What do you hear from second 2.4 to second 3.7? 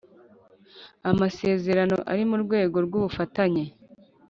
rwego rw ubufatanye